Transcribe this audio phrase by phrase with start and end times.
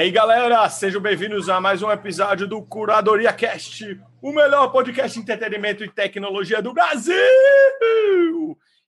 [0.00, 5.22] aí, galera, sejam bem-vindos a mais um episódio do Curadoria Cast, o melhor podcast de
[5.22, 7.14] entretenimento e tecnologia do Brasil.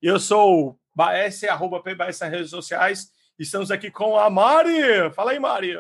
[0.01, 3.11] Eu sou o Baes, arroba PBS nas redes sociais.
[3.39, 5.11] Estamos aqui com a Mari.
[5.15, 5.79] Fala aí, Mari.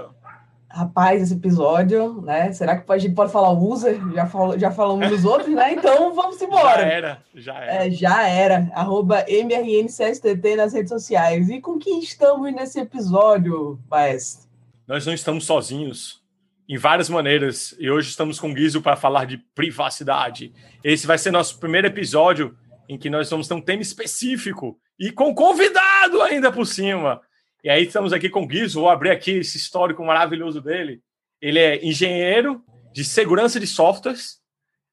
[0.69, 2.53] Rapaz, esse episódio, né?
[2.53, 3.99] Será que a gente pode falar o user?
[4.13, 5.73] Já, fal já falamos dos outros, né?
[5.73, 6.83] Então vamos embora.
[6.83, 7.87] Já era, já era.
[7.87, 8.71] É, já era.
[8.75, 11.49] Arroba MRNCSTT nas redes sociais.
[11.49, 14.52] E com quem estamos nesse episódio, Baes?
[14.87, 16.23] Nós não estamos sozinhos
[16.69, 20.53] em várias maneiras e hoje estamos com o Guizo para falar de privacidade.
[20.83, 22.57] Esse vai ser nosso primeiro episódio
[22.89, 27.21] em que nós vamos ter um tema específico e com convidado ainda por cima.
[27.63, 31.01] E aí estamos aqui com o Guizo, vou abrir aqui esse histórico maravilhoso dele.
[31.41, 34.41] Ele é engenheiro de segurança de softwares.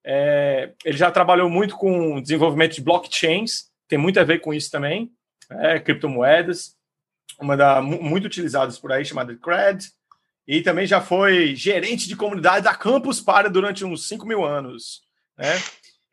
[0.05, 4.71] É, ele já trabalhou muito com desenvolvimento de blockchains, tem muito a ver com isso
[4.71, 5.11] também,
[5.49, 6.78] é, criptomoedas
[7.39, 9.89] uma da muito utilizadas por aí, chamada Cred,
[10.47, 15.01] e também já foi gerente de comunidade da Campus Party durante uns 5 mil anos.
[15.37, 15.61] Né?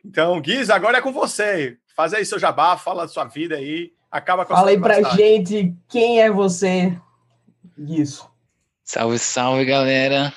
[0.05, 1.79] Então, Guiz, agora é com você.
[1.97, 5.75] Faz aí seu jabá, fala da sua vida aí, acaba com Fala aí pra gente
[5.89, 6.97] quem é você,
[7.79, 8.23] Guiz.
[8.85, 10.33] Salve, salve, galera.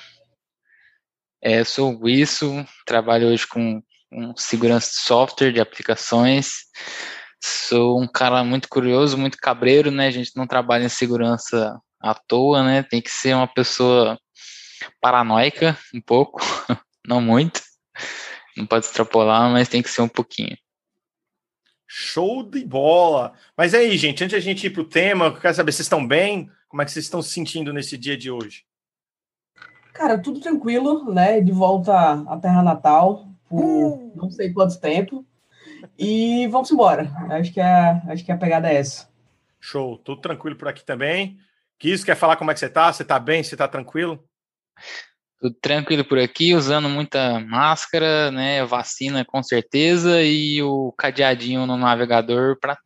[1.42, 6.64] É, eu sou o Guiço, trabalho hoje com, com segurança de software, de aplicações.
[7.42, 10.08] Sou um cara muito curioso, muito cabreiro, né?
[10.08, 12.82] A gente não trabalha em segurança à toa, né?
[12.82, 14.18] Tem que ser uma pessoa
[15.00, 16.40] paranoica, um pouco,
[17.06, 17.62] não muito.
[18.56, 20.56] Não pode extrapolar, mas tem que ser um pouquinho.
[21.86, 23.32] Show de bola!
[23.56, 25.86] Mas aí, gente, antes de a gente ir para o tema, eu quero saber, vocês
[25.86, 26.50] estão bem?
[26.68, 28.64] Como é que vocês estão se sentindo nesse dia de hoje?
[29.92, 31.40] Cara, tudo tranquilo, né?
[31.40, 34.12] De volta à terra natal por uh!
[34.14, 35.26] não sei quanto tempo.
[35.98, 37.10] E vamos embora.
[37.30, 39.08] Acho que, a, acho que a pegada é essa.
[39.60, 39.98] Show.
[39.98, 41.38] Tudo tranquilo por aqui também.
[41.78, 42.92] Quis, quer falar como é que você tá?
[42.92, 43.42] Você tá bem?
[43.42, 44.22] Você tá tranquilo?
[45.40, 48.62] Tudo tranquilo por aqui, usando muita máscara, né?
[48.66, 52.78] Vacina com certeza e o cadeadinho no navegador para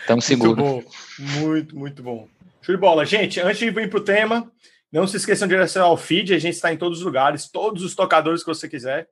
[0.00, 0.58] Estamos seguros.
[0.58, 2.28] Muito bom, muito, muito bom.
[2.60, 3.06] Show de bola.
[3.06, 4.50] Gente, antes de ir para o tema,
[4.90, 7.84] não se esqueçam de direcionar o feed, a gente está em todos os lugares, todos
[7.84, 9.06] os tocadores que você quiser.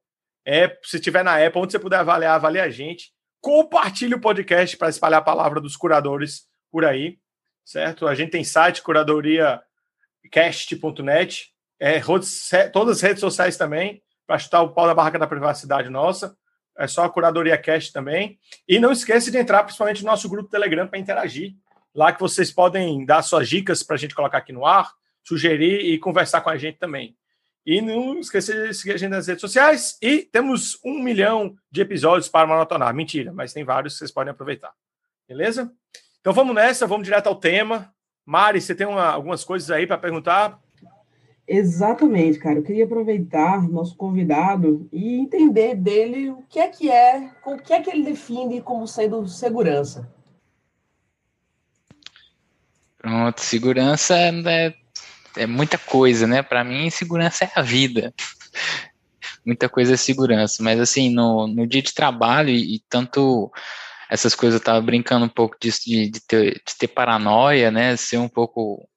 [0.50, 3.12] É, se estiver na Apple, onde você puder avaliar, avalie a gente.
[3.38, 7.18] Compartilhe o podcast para espalhar a palavra dos curadores por aí,
[7.62, 8.08] certo?
[8.08, 12.00] A gente tem site curadoriacast.net, é,
[12.72, 16.34] todas as redes sociais também, para chutar o pau da barraca da privacidade nossa.
[16.78, 18.38] É só a Curadoria Cast também.
[18.66, 21.52] E não esqueça de entrar principalmente no nosso grupo Telegram para interagir.
[21.94, 24.90] Lá que vocês podem dar suas dicas para a gente colocar aqui no ar,
[25.22, 27.14] sugerir e conversar com a gente também.
[27.68, 29.98] E não esqueça de seguir a gente nas redes sociais.
[30.00, 32.94] E temos um milhão de episódios para maratonar.
[32.94, 34.72] Mentira, mas tem vários que vocês podem aproveitar.
[35.28, 35.70] Beleza?
[36.18, 37.92] Então vamos nessa, vamos direto ao tema.
[38.24, 40.58] Mari, você tem uma, algumas coisas aí para perguntar?
[41.46, 42.58] Exatamente, cara.
[42.58, 47.58] Eu queria aproveitar o nosso convidado e entender dele o que é que é, o
[47.58, 50.10] que é que ele define como sendo segurança.
[52.96, 54.74] Pronto, segurança é
[55.38, 56.42] é muita coisa, né?
[56.42, 58.12] Para mim, segurança é a vida.
[59.44, 60.62] muita coisa é segurança.
[60.62, 63.50] Mas, assim, no, no dia de trabalho, e, e tanto
[64.10, 67.96] essas coisas, eu tava brincando um pouco disso, de, de, ter, de ter paranoia, né?
[67.96, 68.88] Ser um pouco.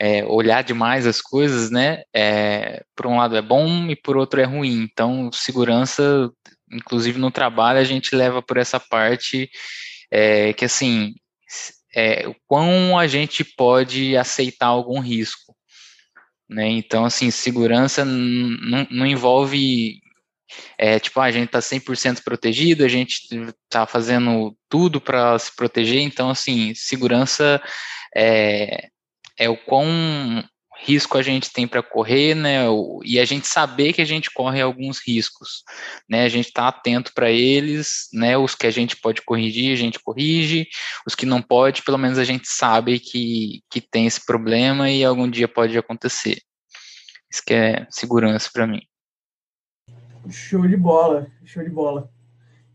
[0.00, 2.02] É, olhar demais as coisas, né?
[2.14, 4.82] É, por um lado é bom e por outro é ruim.
[4.82, 6.30] Então, segurança,
[6.72, 9.48] inclusive no trabalho, a gente leva por essa parte
[10.10, 11.14] é, que, assim,
[11.94, 15.51] é, o quão a gente pode aceitar algum risco.
[16.52, 16.68] Né?
[16.68, 20.00] Então, assim, segurança não envolve,
[20.78, 23.26] é, tipo, ah, a gente está 100% protegido, a gente
[23.64, 27.60] está fazendo tudo para se proteger, então, assim, segurança
[28.14, 28.88] é,
[29.38, 30.44] é o quão
[30.84, 32.64] risco a gente tem para correr, né?
[33.04, 35.62] E a gente saber que a gente corre alguns riscos,
[36.08, 36.24] né?
[36.24, 38.36] A gente está atento para eles, né?
[38.36, 40.68] Os que a gente pode corrigir, a gente corrige.
[41.06, 45.04] Os que não pode, pelo menos a gente sabe que, que tem esse problema e
[45.04, 46.40] algum dia pode acontecer.
[47.30, 48.82] Isso que é segurança para mim.
[50.28, 52.12] Show de bola, show de bola.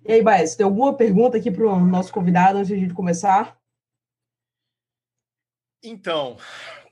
[0.05, 2.93] E aí, Baez, tem alguma pergunta aqui para o nosso convidado antes de a gente
[2.93, 3.57] começar?
[5.83, 6.37] Então,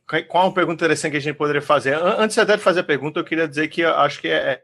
[0.06, 1.96] qual é uma pergunta interessante que a gente poderia fazer?
[1.96, 4.62] Antes até de fazer a pergunta, eu queria dizer que acho que é,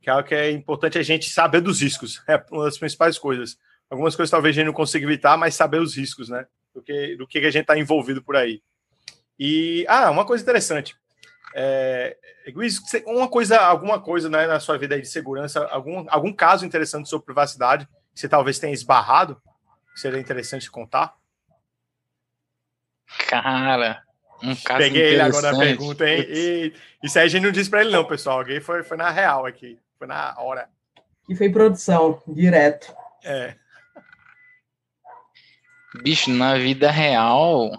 [0.00, 2.22] que é algo que é importante a gente saber dos riscos.
[2.28, 3.58] É uma das principais coisas.
[3.90, 6.46] Algumas coisas talvez a gente não consiga evitar, mas saber os riscos, né?
[6.74, 8.62] Do que, do que a gente está envolvido por aí.
[9.38, 10.94] E, ah, uma coisa interessante.
[11.54, 12.16] É,
[13.06, 17.24] uma coisa, alguma coisa né, na sua vida de segurança, algum, algum caso interessante sobre
[17.24, 19.40] privacidade que você talvez tenha esbarrado,
[19.94, 21.14] seria interessante contar?
[23.28, 24.02] Cara,
[24.42, 26.24] Um caso Peguei ele agora na pergunta, hein?
[26.28, 28.38] E, isso aí a gente não disse para ele, não, pessoal.
[28.38, 29.78] Alguém foi, foi na real aqui.
[29.98, 30.68] Foi na hora.
[31.28, 32.94] E foi produção, direto.
[33.24, 33.54] É.
[36.02, 37.70] Bicho, na vida real.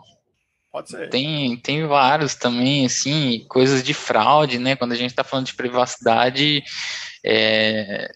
[0.72, 1.10] Pode ser.
[1.10, 4.76] Tem, tem vários também, assim, coisas de fraude, né?
[4.76, 6.64] Quando a gente tá falando de privacidade,
[7.26, 8.12] é,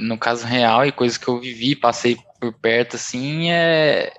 [0.00, 4.12] no caso real e coisas que eu vivi, passei por perto, assim, é,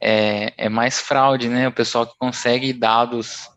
[0.00, 1.68] é, é mais fraude, né?
[1.68, 3.48] O pessoal que consegue dados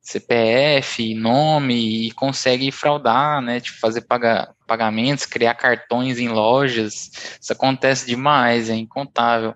[0.00, 3.60] CPF, nome e consegue fraudar, né?
[3.60, 7.10] Tipo, fazer paga, pagamentos, criar cartões em lojas.
[7.40, 9.54] Isso acontece demais, é incontável.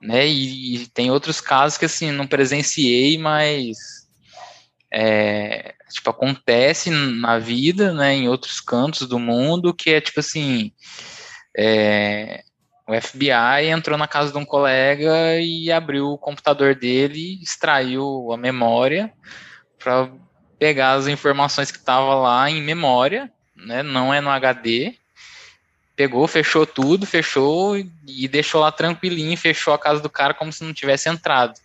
[0.00, 0.26] Né?
[0.26, 3.76] E, e tem outros casos que assim, não presenciei, mas
[4.92, 10.72] é, tipo, acontece na vida, né, em outros cantos do mundo, que é tipo assim,
[11.56, 12.42] é,
[12.86, 18.36] o FBI entrou na casa de um colega e abriu o computador dele, extraiu a
[18.36, 19.12] memória
[19.78, 20.08] para
[20.58, 23.82] pegar as informações que estavam lá em memória, né?
[23.82, 24.94] Não é no HD.
[25.96, 30.62] Pegou, fechou tudo, fechou e deixou lá tranquilinho, fechou a casa do cara como se
[30.62, 31.58] não tivesse entrado.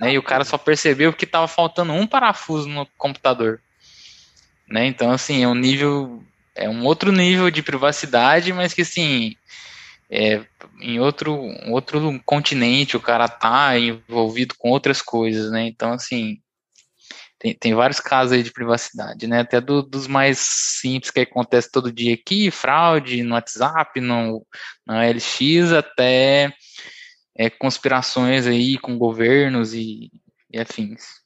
[0.00, 0.14] Né?
[0.14, 3.60] E o cara só percebeu que estava faltando um parafuso no computador.
[4.66, 4.86] Né?
[4.86, 6.24] Então, assim, é um nível,
[6.54, 9.36] é um outro nível de privacidade, mas que, assim,
[10.14, 10.46] é,
[10.80, 11.34] em outro,
[11.66, 15.66] outro continente, o cara tá envolvido com outras coisas, né?
[15.66, 16.38] Então, assim,
[17.36, 19.40] tem, tem vários casos aí de privacidade, né?
[19.40, 24.46] Até do, dos mais simples que acontece todo dia aqui, fraude no WhatsApp, no,
[24.86, 26.54] no LX, até
[27.36, 30.12] é, conspirações aí com governos e,
[30.48, 31.24] e afins.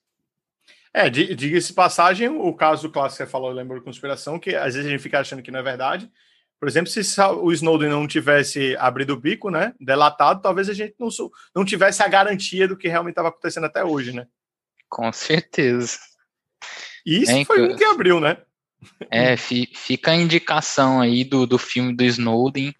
[0.95, 4.73] É, diga-se passagem, o caso clássico que você falou, eu lembro de conspiração, que às
[4.75, 6.11] vezes a gente fica achando que não é verdade,
[6.59, 10.95] por exemplo, se o Snowden não tivesse abrido o bico, né, delatado, talvez a gente
[10.99, 11.09] não,
[11.55, 14.27] não tivesse a garantia do que realmente estava acontecendo até hoje, né?
[14.89, 15.99] Com certeza.
[17.07, 18.39] E isso é, foi um que abriu, né?
[19.11, 22.75] É, fica a indicação aí do, do filme do Snowden.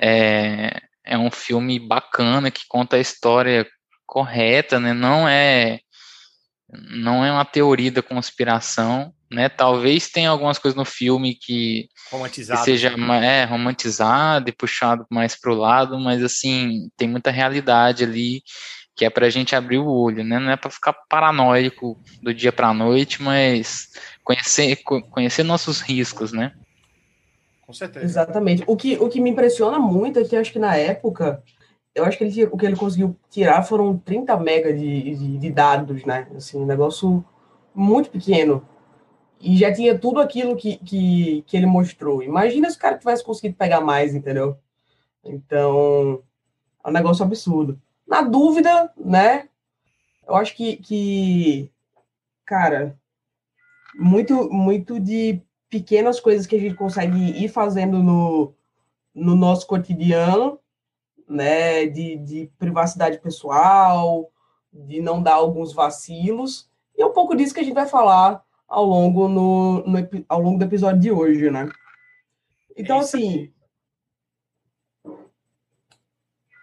[0.00, 3.66] É, é um filme bacana que conta a história
[4.06, 4.92] correta, né?
[4.92, 5.80] Não é
[6.90, 9.48] não é uma teoria da conspiração, né?
[9.48, 11.88] Talvez tenha algumas coisas no filme que,
[12.32, 13.42] que seja né?
[13.42, 18.42] é, romantizado e puxado mais para o lado, mas assim tem muita realidade ali
[18.96, 20.38] que é para a gente abrir o olho, né?
[20.38, 23.88] Não é para ficar paranoico do dia para a noite, mas
[24.22, 24.78] conhecer
[25.10, 26.52] conhecer nossos riscos, né?
[27.66, 28.04] Com certeza.
[28.04, 28.62] Exatamente.
[28.66, 31.42] O que, o que me impressiona muito é que acho que na época
[31.94, 35.50] eu acho que ele, o que ele conseguiu tirar foram 30 mega de, de, de,
[35.50, 36.26] dados, né?
[36.36, 37.24] Assim, um negócio
[37.74, 38.66] muito pequeno.
[39.44, 42.22] E já tinha tudo aquilo que, que, que ele mostrou.
[42.22, 44.56] Imagina se o cara tivesse conseguido pegar mais, entendeu?
[45.22, 46.22] Então,
[46.82, 47.78] é um negócio absurdo.
[48.08, 49.50] Na dúvida, né?
[50.26, 51.70] Eu acho que, que
[52.46, 52.98] cara,
[53.94, 58.54] muito, muito de pequenas coisas que a gente consegue ir fazendo no,
[59.14, 60.58] no nosso cotidiano
[61.28, 64.30] né, de, de privacidade pessoal,
[64.72, 68.43] de não dar alguns vacilos, e é um pouco disso que a gente vai falar
[68.68, 71.68] ao longo, no, no ao longo do episódio de hoje, né?
[72.76, 73.52] Então, é assim.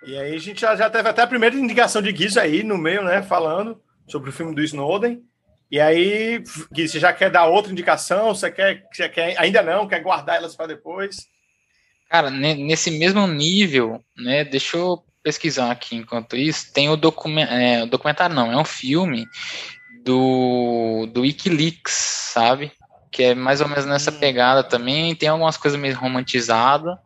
[0.03, 2.77] E aí a gente já, já teve até a primeira indicação de Guiz aí no
[2.77, 3.21] meio, né?
[3.21, 5.23] Falando sobre o filme do Snowden.
[5.69, 6.43] E aí,
[6.73, 8.33] Gui, você já quer dar outra indicação?
[8.35, 9.87] Você quer, você quer ainda não?
[9.87, 11.29] Quer guardar elas para depois?
[12.09, 14.43] Cara, nesse mesmo nível, né?
[14.43, 16.73] Deixa eu pesquisar aqui enquanto isso.
[16.73, 19.25] Tem o documentário, é, documentário não, é um filme
[20.03, 21.93] do, do Wikileaks,
[22.33, 22.71] sabe?
[23.11, 24.19] Que é mais ou menos nessa hum.
[24.19, 25.15] pegada também.
[25.15, 26.97] Tem algumas coisas meio romantizadas.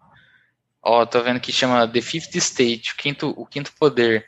[0.82, 4.26] Ó, tô vendo que chama The Fifth State, o quinto, o quinto poder,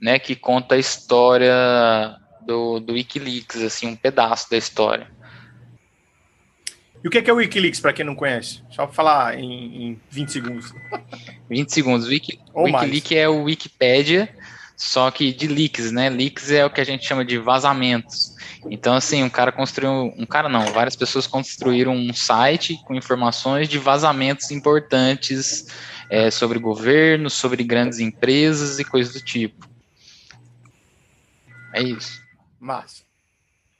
[0.00, 0.18] né?
[0.18, 2.16] Que conta a história
[2.46, 5.10] do, do Wikileaks, assim, um pedaço da história.
[7.04, 8.62] E o que é, que é o Wikileaks, para quem não conhece?
[8.70, 10.72] Só para falar em, em 20 segundos.
[11.50, 12.06] 20 segundos.
[12.06, 14.34] Wiki, Wikileaks é o Wikipedia,
[14.82, 16.10] só que de leaks, né?
[16.10, 18.34] Leaks é o que a gente chama de vazamentos.
[18.68, 20.12] Então, assim, um cara construiu.
[20.18, 25.68] Um cara não, várias pessoas construíram um site com informações de vazamentos importantes
[26.10, 29.68] é, sobre governo, sobre grandes empresas e coisas do tipo.
[31.72, 32.20] É isso.
[32.58, 33.04] Massa.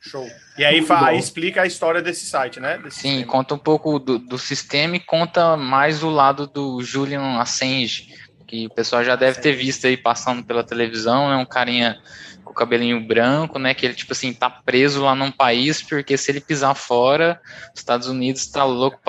[0.01, 0.29] Show.
[0.57, 2.79] E aí, aí, explica a história desse site, né?
[2.79, 3.33] Desse Sim, sistema.
[3.33, 8.09] conta um pouco do, do, sistema e conta mais o lado do Julian Assange,
[8.53, 11.37] que o pessoal já deve ter visto aí passando pela televisão, né?
[11.37, 11.99] um carinha
[12.45, 13.73] com o cabelinho branco, né?
[13.73, 17.41] Que ele, tipo assim, tá preso lá num país, porque se ele pisar fora,
[17.73, 19.01] os Estados Unidos tá louco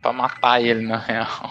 [0.00, 1.50] pra, matar ele, na real.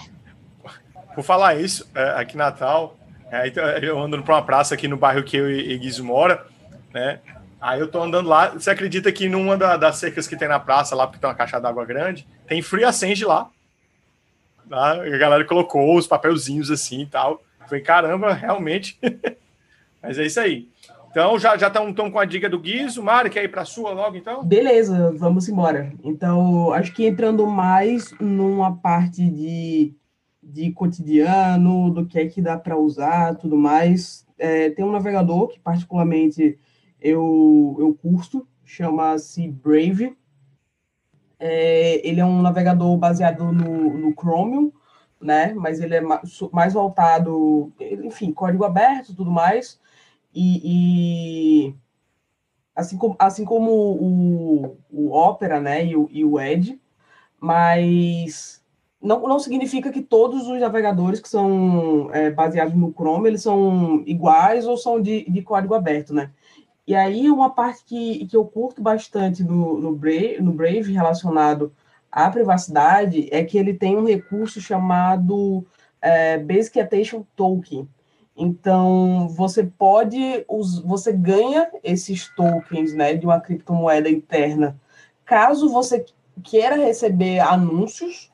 [1.14, 2.98] Por falar isso, é, aqui em Natal,
[3.30, 6.46] é, então, eu ando pra uma praça aqui no bairro que eu e Guizo mora,
[6.94, 7.20] né?
[7.60, 8.52] Aí eu tô andando lá.
[8.52, 11.36] Você acredita que numa da, das cercas que tem na praça, lá, porque tem uma
[11.36, 13.50] caixa d'água grande, tem Free Ascend lá.
[14.70, 15.02] Tá?
[15.02, 17.42] A galera colocou os papelzinhos assim e tal.
[17.68, 19.00] Foi caramba, realmente.
[20.02, 20.70] Mas é isso aí.
[21.10, 23.02] Então, já estão já com a dica do Guizo.
[23.02, 24.44] Mário, quer ir para a sua logo, então?
[24.44, 25.92] Beleza, vamos embora.
[26.04, 29.96] Então, acho que entrando mais numa parte de,
[30.44, 34.26] de cotidiano, do que é que dá para usar, tudo mais.
[34.38, 36.60] É, tem um navegador que, particularmente,
[37.02, 40.16] eu, eu curto, chama-se Brave.
[41.40, 44.72] É, ele é um navegador baseado no, no Chromium,
[45.22, 45.54] né?
[45.54, 46.02] Mas ele é
[46.52, 49.80] mais voltado, enfim, código aberto, tudo mais.
[50.34, 51.76] E, e
[52.76, 55.86] assim como, assim como o, o Opera, né?
[55.86, 56.80] E o, e o Edge,
[57.40, 58.64] mas
[59.02, 64.04] não, não significa que todos os navegadores que são é, baseados no Chrome eles são
[64.06, 66.32] iguais ou são de, de código aberto, né?
[66.88, 71.74] E aí, uma parte que, que eu curto bastante no, no, Brave, no Brave relacionado
[72.10, 75.66] à privacidade é que ele tem um recurso chamado
[76.02, 77.90] é, Basic Attention Token.
[78.38, 80.46] Então, você pode,
[80.86, 84.80] você ganha esses tokens né, de uma criptomoeda interna
[85.28, 86.06] caso você
[86.42, 88.32] queira receber anúncios.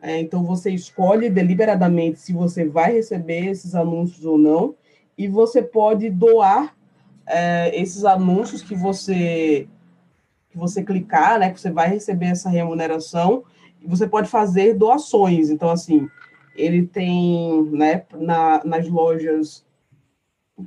[0.00, 4.74] É, então, você escolhe deliberadamente se você vai receber esses anúncios ou não.
[5.16, 6.74] E você pode doar
[7.26, 9.68] é, esses anúncios que você
[10.50, 13.42] que você clicar, né, que você vai receber essa remuneração,
[13.82, 15.50] e você pode fazer doações.
[15.50, 16.08] Então, assim,
[16.54, 19.66] ele tem, né, na, nas lojas,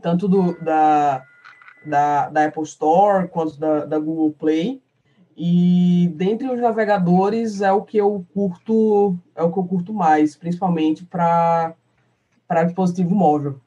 [0.01, 1.23] tanto do, da,
[1.85, 4.81] da, da Apple Store quanto da, da Google Play,
[5.37, 10.35] e dentre os navegadores é o que eu curto, é o que eu curto mais,
[10.35, 11.73] principalmente para
[12.47, 13.59] para dispositivo móvel.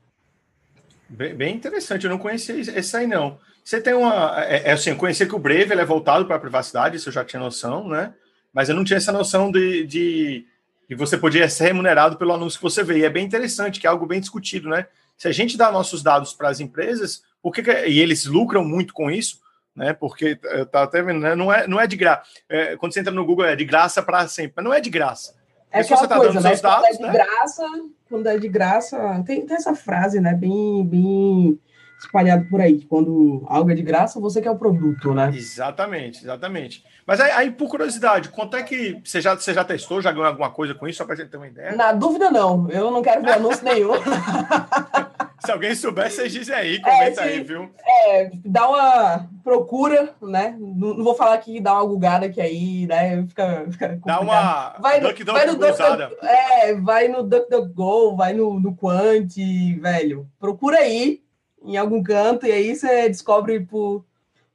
[1.13, 3.37] Bem, bem, interessante, eu não conhecia esse aí não.
[3.65, 4.45] Você tem uma.
[4.45, 7.13] É, é assim, eu conhecia que o Brave é voltado para a privacidade, isso eu
[7.13, 8.15] já tinha noção, né?
[8.53, 10.47] Mas eu não tinha essa noção de, de,
[10.89, 12.99] de você podia ser remunerado pelo anúncio que você vê.
[12.99, 14.87] E é bem interessante, que é algo bem discutido, né?
[15.17, 18.95] Se a gente dá nossos dados para as empresas, por que, e eles lucram muito
[18.95, 19.41] com isso,
[19.75, 19.93] né?
[19.93, 21.35] Porque estava até vendo, né?
[21.35, 22.23] Não é, não é de graça.
[22.49, 24.91] É, quando você entra no Google, é de graça para sempre, mas não é de
[24.91, 25.35] graça.
[25.73, 26.57] É aquela tá coisa, né?
[26.57, 27.13] Dados, quando é de né?
[27.13, 27.67] graça,
[28.09, 30.35] quando é de graça, tem, tem essa frase, né?
[30.35, 31.59] Bem, bem
[31.99, 32.83] espalhado por aí.
[32.89, 35.31] Quando algo é de graça, você quer o produto, né?
[35.35, 36.85] Exatamente, exatamente.
[37.07, 40.27] Mas aí, aí, por curiosidade, quanto é que você já, você já testou, já ganhou
[40.27, 41.77] alguma coisa com isso, só para gente ter uma ideia?
[41.77, 42.69] Na dúvida, não.
[42.71, 43.93] Eu não quero ver anúncio nenhum.
[45.51, 47.69] Se alguém souber, vocês dizem aí, comenta é, aí, viu?
[47.85, 50.55] É, dá uma procura, né?
[50.57, 53.27] Não, não, vou falar que dá uma gugada que aí, né?
[53.27, 58.17] Fica, fica dá uma vai no, duck, vai no duck, duck, É, vai no DuckDuckGo,
[58.17, 59.35] vai no, no Quant,
[59.81, 60.29] velho.
[60.39, 61.21] Procura aí
[61.65, 64.05] em algum canto e aí você descobre por,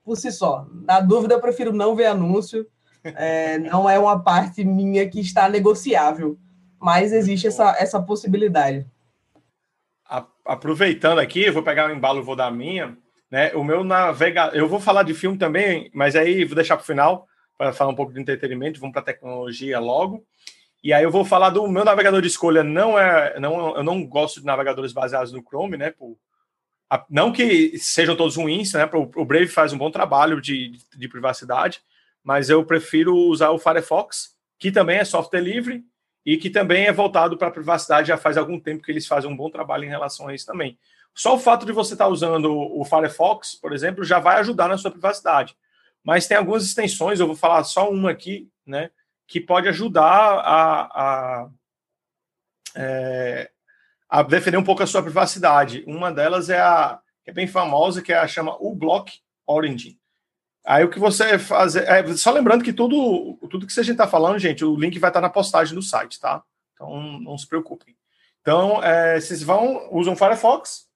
[0.02, 0.66] por si só.
[0.72, 2.66] Na dúvida, eu prefiro não ver anúncio.
[3.04, 6.38] É, não é uma parte minha que está negociável,
[6.80, 8.88] mas existe essa, essa possibilidade
[10.46, 12.98] aproveitando aqui, eu vou pegar o embalo e vou dar a minha.
[13.30, 13.52] Né?
[13.54, 14.56] O meu navegador.
[14.56, 17.92] Eu vou falar de filme também, mas aí vou deixar para o final, para falar
[17.92, 18.80] um pouco de entretenimento.
[18.80, 20.26] Vamos para a tecnologia logo.
[20.84, 22.64] E aí eu vou falar do meu navegador de escolha.
[22.64, 25.90] Não é, não, eu não gosto de navegadores baseados no Chrome, né?
[25.90, 26.16] Por,
[26.90, 28.88] a, não que sejam todos ruins, né?
[28.94, 31.82] O, o Brave faz um bom trabalho de, de, de, privacidade,
[32.24, 35.84] mas eu prefiro usar o Firefox, que também é software livre
[36.26, 39.30] e que também é voltado para a privacidade já faz algum tempo que eles fazem
[39.30, 40.78] um bom trabalho em relação a isso também.
[41.14, 44.68] Só o fato de você estar tá usando o Firefox, por exemplo, já vai ajudar
[44.68, 45.56] na sua privacidade.
[46.04, 48.90] Mas tem algumas extensões, eu vou falar só uma aqui, né,
[49.28, 51.50] que pode ajudar a, a,
[52.76, 53.50] é,
[54.10, 55.84] a defender um pouco a sua privacidade.
[55.88, 59.12] Uma delas é a que é bem famosa, que é a chama uBlock
[59.48, 59.98] Origin.
[60.66, 61.84] Aí o que você fazer.
[61.88, 65.10] É, só lembrando que tudo, tudo que a gente está falando, gente, o link vai
[65.10, 66.44] estar tá na postagem do site, tá?
[66.74, 67.96] Então não se preocupem.
[68.42, 70.88] Então, é, vocês vão, usam Firefox,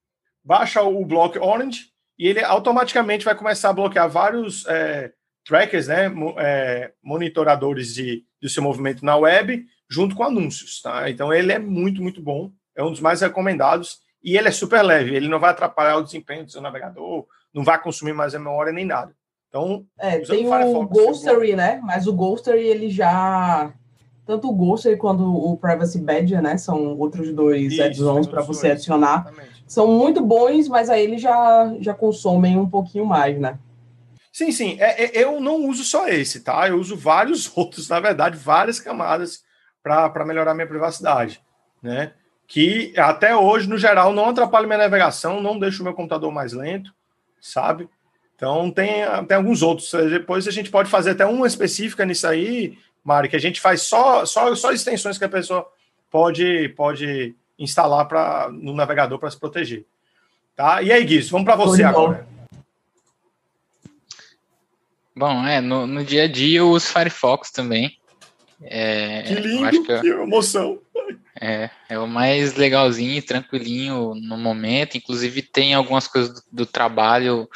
[0.43, 5.11] baixa o Block Orange e ele automaticamente vai começar a bloquear vários é,
[5.45, 6.11] trackers, né?
[6.37, 11.09] É, monitoradores de, do seu movimento na web, junto com anúncios, tá?
[11.09, 14.81] Então ele é muito, muito bom, é um dos mais recomendados e ele é super
[14.81, 18.39] leve, ele não vai atrapalhar o desempenho do seu navegador, não vai consumir mais a
[18.39, 19.15] memória nem nada.
[19.49, 21.81] Então, é, tem o, o Ghostery, né?
[21.83, 23.73] Mas o Ghostery ele já
[24.25, 26.55] tanto o Ghostery quanto o Privacy Badger, né?
[26.55, 28.73] São outros dois add-ons para você dois.
[28.73, 29.25] adicionar.
[29.25, 29.63] Exatamente.
[29.65, 33.57] São muito bons, mas aí eles já já consomem um pouquinho mais, né?
[34.31, 34.77] Sim, sim.
[34.79, 36.67] É, é, eu não uso só esse, tá?
[36.69, 39.43] Eu uso vários outros, na verdade, várias camadas
[39.81, 41.41] para melhorar minha privacidade,
[41.81, 42.13] né?
[42.47, 46.53] Que até hoje, no geral, não atrapalha minha navegação, não deixa o meu computador mais
[46.53, 46.93] lento,
[47.41, 47.89] sabe?
[48.39, 49.91] Então tem, tem alguns outros.
[49.91, 53.81] Depois a gente pode fazer até uma específica nisso aí, Mari, que a gente faz
[53.81, 55.69] só, só, só extensões que a pessoa
[56.09, 59.85] pode, pode instalar pra, no navegador para se proteger.
[60.55, 60.81] Tá?
[60.81, 62.25] E aí, Guiz, vamos para você agora.
[65.13, 67.97] Bom, é, no, no dia a dia eu uso Firefox também.
[68.63, 70.79] É, que lindo, que, eu, que emoção.
[71.41, 74.95] É, é o mais legalzinho, tranquilinho no momento.
[74.95, 77.49] Inclusive tem algumas coisas do, do trabalho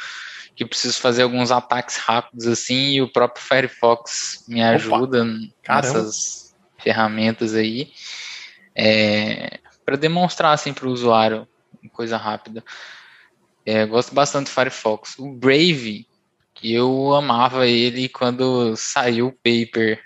[0.54, 6.54] que preciso fazer alguns ataques rápidos assim, e o próprio Firefox me ajuda Opa, nessas
[6.78, 7.92] ferramentas aí.
[8.74, 11.46] É, para demonstrar assim para o usuário
[11.94, 12.62] coisa rápida.
[13.64, 15.18] É, gosto bastante do Firefox.
[15.18, 16.06] O Brave,
[16.52, 20.02] que eu amava ele quando saiu o paper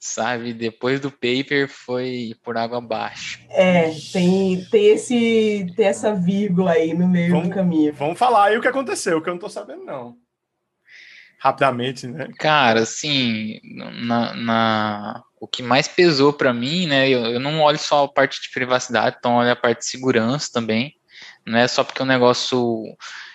[0.00, 0.54] sabe?
[0.54, 3.38] Depois do paper foi por água abaixo.
[3.50, 7.92] É, tem, tem, esse, tem essa vírgula aí no meio vamos, do caminho.
[7.92, 10.16] Vamos falar aí o que aconteceu, que eu não tô sabendo, não.
[11.38, 12.28] Rapidamente, né?
[12.38, 15.22] Cara, assim, na, na...
[15.38, 17.08] o que mais pesou para mim, né?
[17.08, 20.50] Eu, eu não olho só a parte de privacidade, então olho a parte de segurança
[20.52, 20.94] também.
[21.46, 22.84] Não é só porque o negócio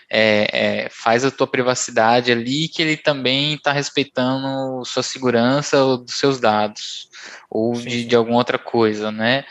[0.09, 6.15] é, é, faz a tua privacidade ali, que ele também está respeitando sua segurança dos
[6.15, 7.09] seus dados,
[7.49, 8.07] ou sim, de, sim.
[8.07, 9.45] de alguma outra coisa, né?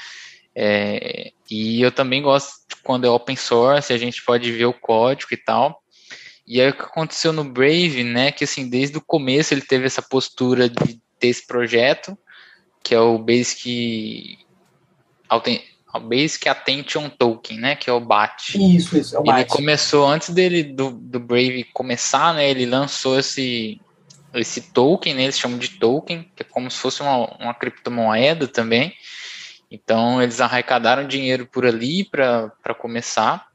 [0.55, 5.33] É, e eu também gosto quando é open source, a gente pode ver o código
[5.33, 5.83] e tal.
[6.47, 9.87] E aí o que aconteceu no Brave, né, que assim, desde o começo ele teve
[9.87, 12.17] essa postura de ter esse projeto,
[12.83, 14.39] que é o Basic
[15.95, 18.57] ao Basic Attention Token, né, que é o BAT.
[18.57, 19.39] Isso, isso, é o BAT.
[19.39, 23.81] Ele começou, antes dele, do, do Brave começar, né, ele lançou esse,
[24.35, 28.49] esse token, né, eles chamam de token, que é como se fosse uma, uma criptomoeda
[28.49, 28.93] também.
[29.71, 33.47] Então, eles arrecadaram dinheiro por ali para começar.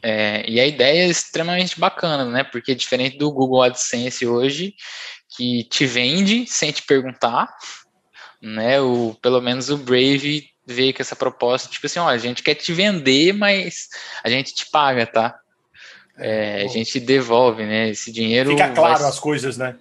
[0.00, 4.76] É, e a ideia é extremamente bacana, né, porque diferente do Google AdSense hoje,
[5.36, 7.52] que te vende sem te perguntar,
[8.40, 12.42] né, o, pelo menos o Brave veio com essa proposta, tipo assim, ó, a gente
[12.42, 13.88] quer te vender, mas
[14.22, 15.38] a gente te paga, tá?
[16.18, 17.88] É, a gente devolve, né?
[17.88, 18.50] Esse dinheiro.
[18.50, 19.08] Fica claro vai...
[19.08, 19.76] as coisas, né?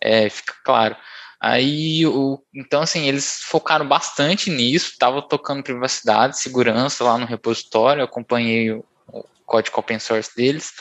[0.00, 0.96] É, fica claro.
[1.40, 8.02] Aí, o, então, assim, eles focaram bastante nisso, estavam tocando privacidade, segurança lá no repositório,
[8.02, 10.72] acompanhei o, o código open source deles,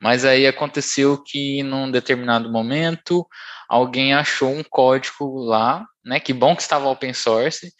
[0.00, 3.26] mas aí aconteceu que num determinado momento
[3.68, 6.18] alguém achou um código lá, né?
[6.18, 7.70] Que bom que estava open source,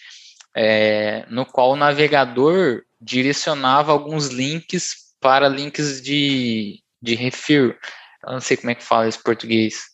[0.55, 7.79] é, no qual o navegador direcionava alguns links para links de, de refer.
[8.27, 9.91] Eu não sei como é que fala esse português.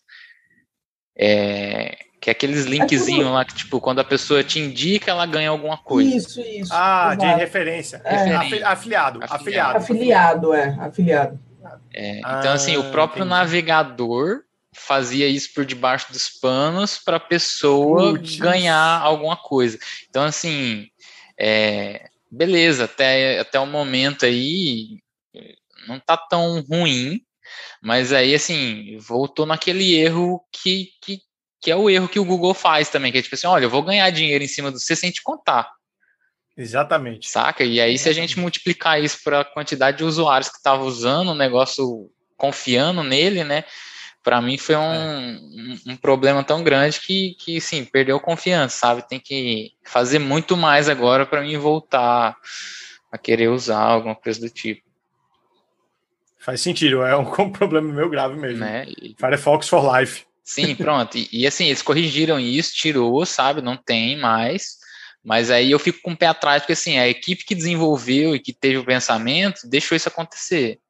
[1.19, 5.51] É, que é aqueles linkzinhos lá que, tipo, quando a pessoa te indica, ela ganha
[5.51, 6.17] alguma coisa.
[6.17, 6.73] Isso, isso.
[6.75, 7.19] Ah, exato.
[7.19, 8.03] de referência.
[8.05, 8.35] É.
[8.65, 9.21] Afiliado.
[9.23, 9.77] Afiliado.
[9.79, 10.77] Afiliado, é.
[10.81, 11.39] Afiliado.
[11.93, 13.31] É, então, assim, o próprio entendi.
[13.31, 14.43] navegador
[14.77, 18.37] fazia isso por debaixo dos panos para a pessoa Puts.
[18.37, 19.79] ganhar alguma coisa.
[20.09, 20.89] Então, assim,
[21.39, 24.99] é, beleza, até, até o momento aí
[25.87, 27.21] não tá tão ruim,
[27.83, 31.21] mas aí, assim, voltou naquele erro que, que,
[31.61, 33.71] que é o erro que o Google faz também, que é tipo assim, olha, eu
[33.71, 35.71] vou ganhar dinheiro em cima do você sem te contar.
[36.57, 37.29] Exatamente.
[37.29, 37.63] Saca?
[37.65, 41.29] E aí, se a gente multiplicar isso para a quantidade de usuários que estavam usando
[41.29, 43.65] o negócio, confiando nele, né?
[44.27, 45.39] Para mim foi um, é.
[45.39, 49.09] um, um, problema tão grande que, que sim, perdeu confiança, sabe?
[49.09, 52.37] Tem que fazer muito mais agora para mim voltar
[53.13, 54.83] a querer usar alguma coisa do tipo.
[56.41, 58.59] Faz sentido, é um problema meu grave mesmo.
[58.59, 58.87] Né?
[59.01, 60.25] E, Firefox for Life.
[60.43, 61.17] Sim, pronto.
[61.17, 63.63] E, e, assim, eles corrigiram isso, tirou, sabe?
[63.63, 64.77] Não tem mais.
[65.25, 68.41] Mas aí eu fico com o pé atrás, porque assim, a equipe que desenvolveu e
[68.41, 70.81] que teve o pensamento deixou isso acontecer.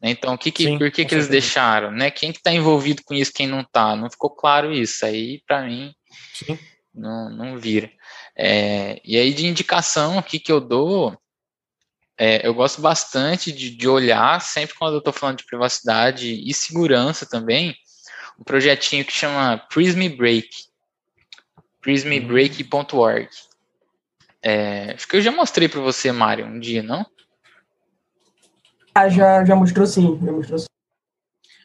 [0.00, 0.10] Né?
[0.10, 1.90] Então, o que que, Sim, por que, que eles deixaram?
[1.90, 2.10] Né?
[2.10, 3.94] Quem que está envolvido com isso, quem não está?
[3.94, 5.04] Não ficou claro isso.
[5.04, 5.94] Aí, para mim,
[6.94, 7.90] não, não vira.
[8.36, 11.16] É, e aí, de indicação aqui que eu dou,
[12.16, 16.54] é, eu gosto bastante de, de olhar, sempre quando eu estou falando de privacidade e
[16.54, 17.76] segurança também,
[18.38, 20.48] um projetinho que chama Prism Break.
[21.80, 23.28] prismbreak.org.
[24.42, 27.04] É, acho que eu já mostrei para você, Mário, um dia, não?
[29.00, 30.66] Ah, já, já mostrou sim, já mostrou sim.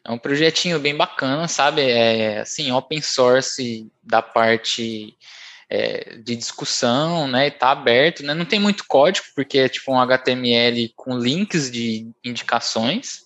[0.02, 1.82] É um projetinho bem bacana, sabe?
[1.82, 5.14] É assim, open source da parte
[5.68, 7.48] é, de discussão, né?
[7.48, 8.32] Está aberto, né?
[8.32, 13.24] Não tem muito código, porque é tipo um HTML com links de indicações,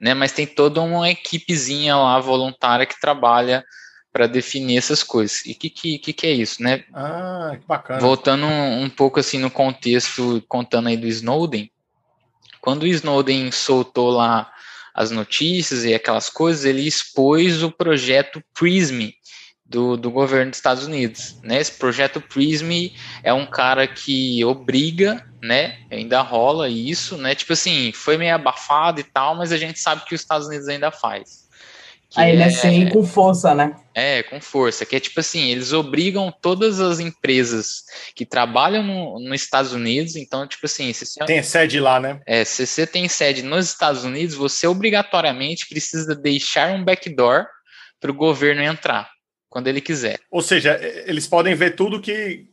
[0.00, 0.14] né?
[0.14, 3.64] Mas tem toda uma equipezinha lá voluntária que trabalha
[4.12, 5.44] para definir essas coisas.
[5.46, 6.84] E o que, que, que, é isso, né?
[6.92, 8.00] Ah, que bacana.
[8.00, 11.70] Voltando um, um pouco assim no contexto, contando aí do Snowden,
[12.64, 14.50] quando Snowden soltou lá
[14.94, 19.10] as notícias e aquelas coisas, ele expôs o projeto PRISM
[19.66, 21.36] do, do governo dos Estados Unidos.
[21.42, 21.60] Né?
[21.60, 22.90] Esse projeto PRISM
[23.22, 25.78] é um cara que obriga, né?
[25.90, 27.34] Ainda rola isso, né?
[27.34, 30.66] Tipo assim, foi meio abafado e tal, mas a gente sabe que os Estados Unidos
[30.66, 31.43] ainda faz.
[32.16, 33.74] A NSA é, com força, né?
[33.94, 34.86] É, com força.
[34.86, 40.16] Que é tipo assim, eles obrigam todas as empresas que trabalham no, nos Estados Unidos,
[40.16, 40.92] então, tipo assim...
[40.92, 42.20] Se você, tem sede lá, né?
[42.26, 47.46] É, se você tem sede nos Estados Unidos, você obrigatoriamente precisa deixar um backdoor
[48.00, 49.10] para o governo entrar,
[49.48, 50.20] quando ele quiser.
[50.30, 52.46] Ou seja, eles podem ver tudo que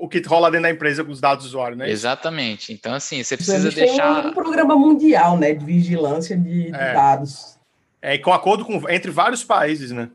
[0.00, 1.90] o que rola dentro da empresa com os dados do usuário, né?
[1.90, 2.72] Exatamente.
[2.72, 4.22] Então, assim, você precisa deixar...
[4.22, 6.94] Tem um, um programa mundial, né, de vigilância de, de é.
[6.94, 7.59] dados.
[8.02, 10.10] É, com acordo com, entre vários países, né?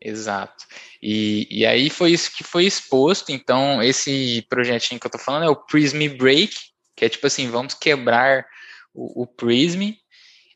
[0.00, 0.64] Exato.
[1.02, 3.30] E, e aí foi isso que foi exposto.
[3.30, 6.54] Então, esse projetinho que eu tô falando é o Prism Break,
[6.96, 8.46] que é tipo assim, vamos quebrar
[8.94, 9.92] o, o Prism.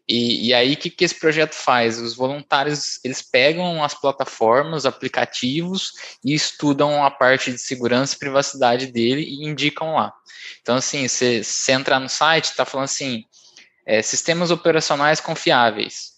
[0.09, 1.99] E, e aí, o que, que esse projeto faz?
[1.99, 5.93] Os voluntários, eles pegam as plataformas, aplicativos
[6.25, 10.13] e estudam a parte de segurança e privacidade dele e indicam lá.
[10.61, 13.25] Então, assim, você, entrar no site, está falando assim,
[13.87, 16.13] é, sistemas operacionais confiáveis.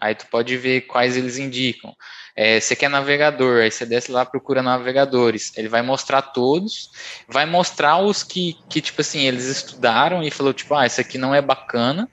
[0.00, 1.94] Aí tu pode ver quais eles indicam.
[2.34, 5.52] É, você quer navegador, aí você desce lá, procura navegadores.
[5.56, 6.90] Ele vai mostrar todos,
[7.28, 11.18] vai mostrar os que, que tipo assim, eles estudaram e falou, tipo, ah, esse aqui
[11.18, 12.08] não é bacana,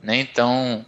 [0.00, 0.16] né?
[0.20, 0.86] Então,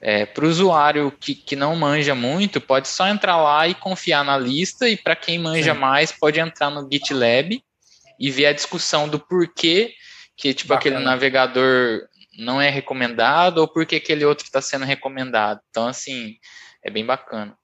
[0.00, 4.24] é, para o usuário que, que não manja muito, pode só entrar lá e confiar
[4.24, 5.80] na lista, e para quem manja Sim.
[5.80, 7.60] mais, pode entrar no GitLab
[8.20, 9.92] e ver a discussão do porquê
[10.36, 10.96] que, tipo, Bacana.
[10.96, 12.02] aquele navegador
[12.38, 15.60] não é recomendado ou porque aquele outro está sendo recomendado.
[15.70, 16.36] Então, assim,
[16.82, 17.56] é bem bacana.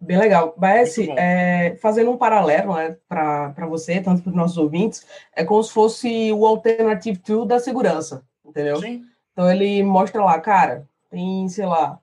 [0.00, 0.54] Bem legal.
[0.58, 5.62] Mas, é, fazendo um paralelo né, para você, tanto para os nossos ouvintes, é como
[5.62, 8.78] se fosse o Alternative Tool da segurança, entendeu?
[8.78, 9.04] Sim.
[9.32, 12.00] Então, ele mostra lá, cara, tem, sei lá,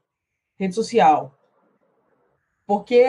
[0.58, 1.36] rede social.
[2.66, 3.04] Por que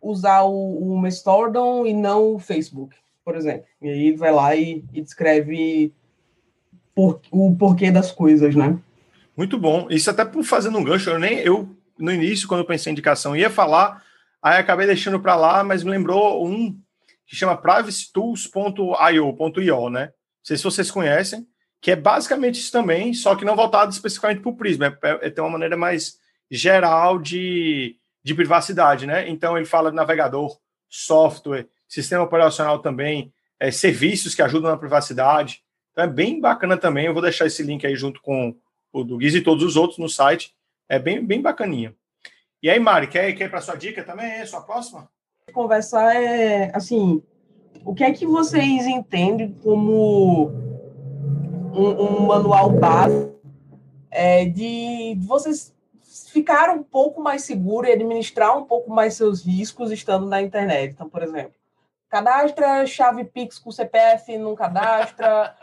[0.00, 3.66] usar o, o Mastodon e não o Facebook, por exemplo?
[3.82, 5.92] E aí vai lá e, e descreve
[6.96, 8.78] por, o porquê das coisas, né?
[9.36, 9.86] Muito bom.
[9.90, 12.94] Isso até por fazendo um gancho, eu nem eu no início quando eu pensei em
[12.94, 14.02] indicação ia falar,
[14.42, 16.74] aí acabei deixando para lá, mas me lembrou um
[17.26, 20.06] que chama privacytools.io.io, né?
[20.06, 21.46] Não sei se vocês conhecem,
[21.82, 25.26] que é basicamente isso também, só que não voltado especificamente para o Prisma, é, é,
[25.26, 26.18] é ter uma maneira mais
[26.50, 29.28] geral de, de privacidade, né?
[29.28, 30.56] Então ele fala de navegador,
[30.88, 33.30] software, sistema operacional também,
[33.60, 35.65] é, serviços que ajudam na privacidade.
[35.96, 37.06] Então é bem bacana também.
[37.06, 38.54] Eu vou deixar esse link aí junto com
[38.92, 40.54] o do Guiz e todos os outros no site.
[40.86, 41.94] É bem, bem bacaninha.
[42.62, 44.26] E aí, Mari, quer, quer para sua dica também?
[44.26, 45.08] É sua próxima?
[45.54, 47.22] Conversar é assim.
[47.82, 50.50] O que é que vocês entendem como
[51.72, 53.30] um, um manual base
[54.10, 55.74] é, de vocês
[56.30, 60.92] ficar um pouco mais seguro e administrar um pouco mais seus riscos estando na internet?
[60.92, 61.54] Então, por exemplo,
[62.08, 65.54] cadastra chave Pix com CPF, não cadastra,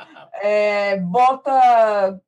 [0.41, 2.21] é, bota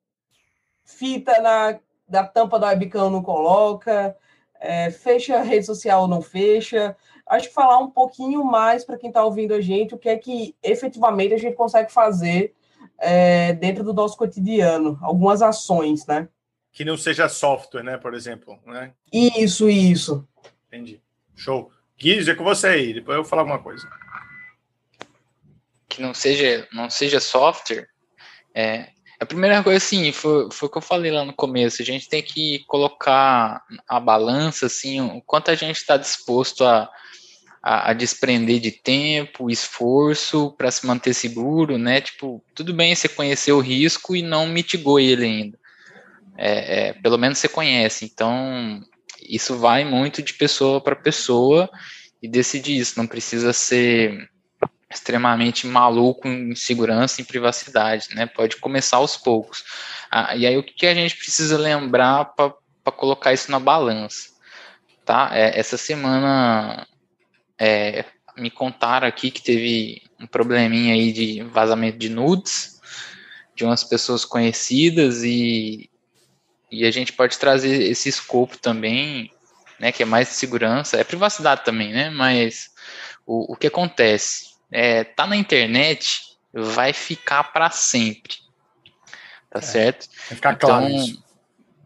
[0.84, 4.16] fita na, da tampa da webcam, não coloca,
[4.60, 6.96] é, fecha a rede social, não fecha.
[7.26, 10.16] Acho que falar um pouquinho mais para quem está ouvindo a gente, o que é
[10.16, 12.54] que efetivamente a gente consegue fazer
[12.98, 16.28] é, dentro do nosso cotidiano, algumas ações, né?
[16.72, 18.92] Que não seja software, né, por exemplo, né?
[19.12, 20.26] Isso, isso.
[20.68, 21.02] Entendi.
[21.34, 21.70] Show.
[21.98, 23.88] Guiz, é com você aí, depois eu vou falar alguma coisa
[25.88, 27.88] que não seja, não seja software,
[28.54, 31.84] é, a primeira coisa, assim, foi, foi o que eu falei lá no começo, a
[31.84, 36.88] gente tem que colocar a balança, assim, o quanto a gente está disposto a,
[37.62, 42.00] a, a, desprender de tempo, esforço para se manter seguro, né?
[42.02, 45.58] Tipo, tudo bem você conhecer o risco e não mitigou ele ainda.
[46.36, 48.04] É, é, pelo menos você conhece.
[48.04, 48.82] Então,
[49.22, 51.70] isso vai muito de pessoa para pessoa
[52.22, 52.98] e decidir isso.
[52.98, 54.28] Não precisa ser
[54.90, 58.26] extremamente maluco em segurança e privacidade, né?
[58.26, 59.64] Pode começar aos poucos.
[60.10, 64.30] Ah, e aí o que a gente precisa lembrar para colocar isso na balança,
[65.04, 65.30] tá?
[65.32, 66.86] É, essa semana
[67.58, 68.04] é,
[68.36, 72.76] me contaram aqui que teve um probleminha aí de vazamento de nudes
[73.56, 75.90] de umas pessoas conhecidas e,
[76.70, 79.32] e a gente pode trazer esse escopo também,
[79.80, 79.90] né?
[79.90, 82.10] Que é mais de segurança, é privacidade também, né?
[82.10, 82.70] Mas
[83.26, 84.55] o, o que acontece?
[84.70, 88.34] É, tá na internet, vai ficar para sempre.
[89.50, 90.08] Tá é, certo?
[90.28, 91.24] Vai ficar então, claro isso.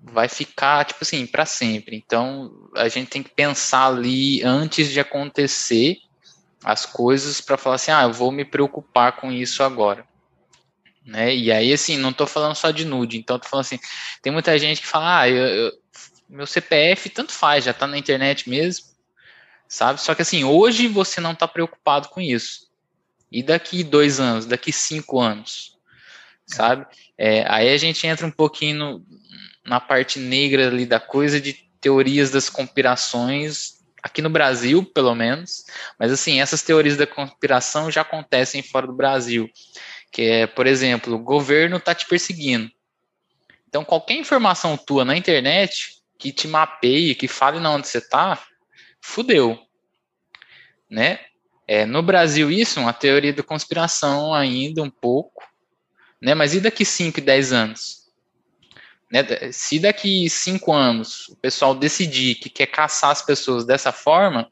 [0.03, 1.97] Vai ficar, tipo assim, para sempre.
[1.97, 5.99] Então, a gente tem que pensar ali antes de acontecer
[6.65, 10.05] as coisas para falar assim: ah, eu vou me preocupar com isso agora.
[11.05, 11.35] Né?
[11.35, 13.81] E aí, assim, não estou falando só de nude, então tô falando assim,
[14.23, 15.73] tem muita gente que fala, ah, eu, eu,
[16.29, 18.87] meu CPF tanto faz, já está na internet mesmo,
[19.67, 20.01] sabe?
[20.01, 22.70] Só que assim, hoje você não está preocupado com isso.
[23.31, 25.77] E daqui dois anos, daqui cinco anos,
[26.47, 26.87] sabe?
[27.17, 29.07] É, aí a gente entra um pouquinho no,
[29.65, 35.65] na parte negra ali da coisa de teorias das conspirações, aqui no Brasil, pelo menos,
[35.99, 39.49] mas assim, essas teorias da conspiração já acontecem fora do Brasil,
[40.11, 42.71] que é, por exemplo, o governo está te perseguindo.
[43.69, 48.43] Então, qualquer informação tua na internet que te mapeie, que fale na onde você está,
[49.01, 49.59] fudeu,
[50.91, 51.21] né?
[51.73, 55.45] É, no Brasil, isso, uma teoria da conspiração ainda um pouco,
[56.21, 56.35] né?
[56.35, 58.11] Mas e daqui 5 e 10 anos?
[59.09, 59.23] Né?
[59.53, 64.51] Se daqui 5 anos o pessoal decidir que quer caçar as pessoas dessa forma,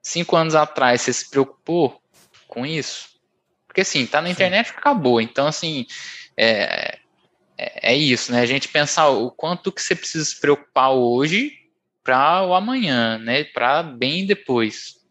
[0.00, 2.00] cinco anos atrás você se preocupou
[2.46, 3.08] com isso?
[3.66, 5.20] Porque assim, tá na internet acabou.
[5.20, 5.84] Então, assim,
[6.36, 7.00] é,
[7.58, 8.40] é, é, isso, né?
[8.40, 11.52] A gente pensar o quanto que você precisa se preocupar hoje
[12.04, 13.42] para o amanhã, né?
[13.42, 15.02] Para bem depois.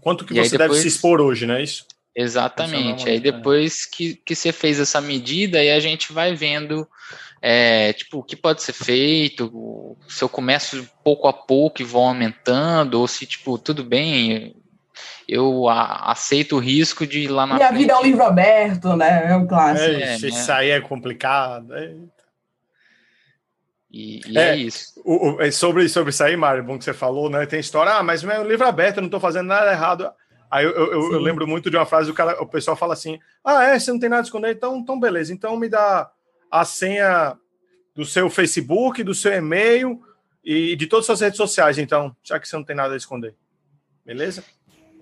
[0.00, 1.62] Quanto que e você depois, deve se expor hoje, né?
[1.62, 1.86] Isso.
[2.14, 3.08] Exatamente.
[3.08, 6.86] Aí depois que, que você fez essa medida, aí a gente vai vendo
[7.40, 12.04] é, tipo, o que pode ser feito, se eu começo pouco a pouco e vou
[12.04, 14.56] aumentando, ou se, tipo, tudo bem,
[15.28, 17.80] eu a, aceito o risco de ir lá na Minha frente...
[17.80, 19.30] vida é um livro aberto, né?
[19.30, 19.88] É um clássico.
[19.88, 20.54] É, é, isso né?
[20.54, 21.72] aí é complicado.
[23.92, 23.96] É.
[23.96, 25.00] E, e é, é, isso.
[25.04, 27.46] O, o, é sobre, sobre isso aí, Mário, bom que você falou, né?
[27.46, 30.10] Tem história, ah, mas é um livro aberto, eu não estou fazendo nada errado.
[30.50, 33.18] Aí eu, eu, eu, lembro muito de uma frase, o, cara, o pessoal fala assim:
[33.44, 36.10] ah, é, você não tem nada a esconder, então, então beleza, então me dá
[36.50, 37.36] a senha
[37.94, 40.00] do seu Facebook, do seu e-mail
[40.44, 42.96] e de todas as suas redes sociais, então, já que você não tem nada a
[42.96, 43.34] esconder.
[44.04, 44.42] Beleza?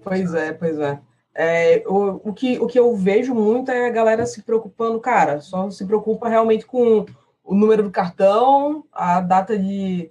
[0.03, 0.99] Pois é, pois é.
[1.35, 5.41] é o, o, que, o que eu vejo muito é a galera se preocupando, cara,
[5.41, 7.07] só se preocupa realmente com
[7.47, 10.11] o número do cartão, a data de,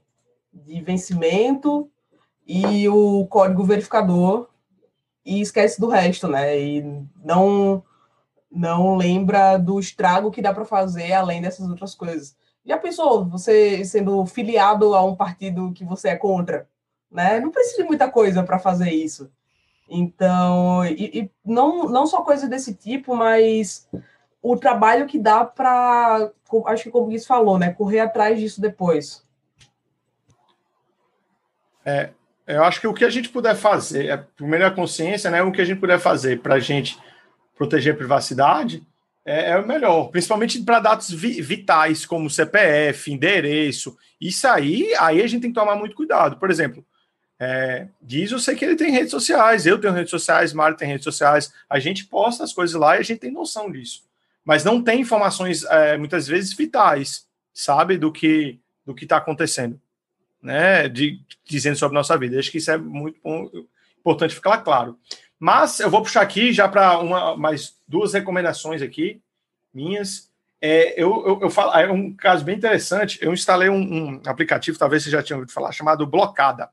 [0.54, 1.92] de vencimento
[2.48, 4.48] e o código verificador
[5.26, 6.58] e esquece do resto, né?
[6.58, 6.84] E
[7.24, 7.84] não
[8.50, 12.38] não lembra do estrago que dá para fazer além dessas outras coisas.
[12.66, 16.66] Já pensou você sendo filiado a um partido que você é contra?
[17.12, 17.40] Né?
[17.42, 19.30] Não precisa de muita coisa para fazer isso.
[19.90, 23.88] Então, e, e, não, não só coisa desse tipo, mas
[24.52, 26.30] o trabalho que dá para,
[26.68, 29.24] acho que como o Guiz falou, né, correr atrás disso depois.
[31.84, 32.12] É,
[32.46, 35.52] eu acho que o que a gente puder fazer, é, primeiro a consciência, né, o
[35.52, 36.96] que a gente puder fazer para a gente
[37.56, 38.86] proteger a privacidade
[39.26, 43.98] é, é o melhor, principalmente para dados vi, vitais como CPF, endereço.
[44.22, 46.38] Isso aí, aí a gente tem que tomar muito cuidado.
[46.38, 46.86] Por exemplo,
[47.40, 50.88] é, Diz, eu sei que ele tem redes sociais, eu tenho redes sociais, Mário tem
[50.88, 54.05] redes sociais, a gente posta as coisas lá e a gente tem noção disso.
[54.46, 59.82] Mas não tem informações, é, muitas vezes, vitais, sabe, do que do que está acontecendo,
[60.40, 62.38] né, de, dizendo sobre nossa vida.
[62.38, 63.50] Acho que isso é muito bom,
[63.98, 65.00] importante ficar claro.
[65.40, 69.20] Mas eu vou puxar aqui já para uma mais duas recomendações aqui
[69.74, 70.32] minhas.
[70.62, 73.18] É, eu, eu, eu falo, é um caso bem interessante.
[73.22, 73.76] Eu instalei um,
[74.16, 76.70] um aplicativo, talvez você já tinha ouvido falar, chamado Blocada.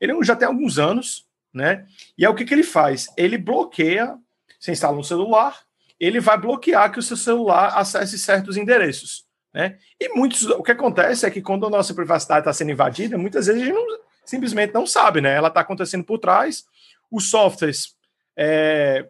[0.00, 1.86] Ele é já tem alguns anos, né?
[2.18, 3.08] E é o que, que ele faz?
[3.16, 4.18] Ele bloqueia,
[4.58, 5.60] você instala no celular,
[6.04, 9.78] ele vai bloquear que o seu celular acesse certos endereços, né?
[10.00, 13.46] E muitos, o que acontece é que quando a nossa privacidade está sendo invadida, muitas
[13.46, 15.34] vezes a gente não, simplesmente não sabe, né?
[15.34, 16.64] Ela está acontecendo por trás,
[17.10, 17.94] os softwares,
[18.36, 19.06] é,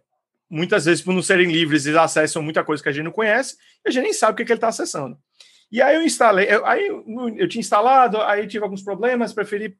[0.48, 3.56] muitas vezes, por não serem livres, eles acessam muita coisa que a gente não conhece
[3.84, 5.18] e a gente nem sabe o que, que ele está acessando.
[5.72, 9.76] E aí eu instalei, eu, aí eu tinha instalado, aí tive alguns problemas, preferi